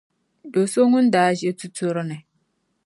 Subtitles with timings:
[0.51, 2.17] do’ so ŋun daa ʒe tuturi ni.